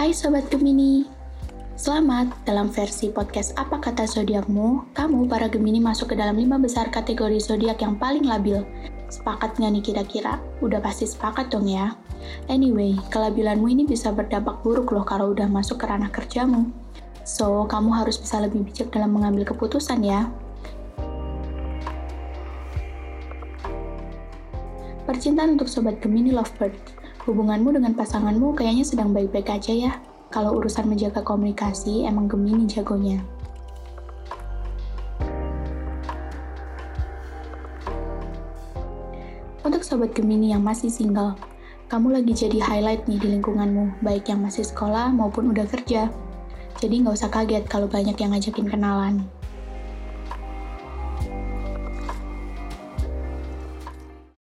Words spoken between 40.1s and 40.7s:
Gemini yang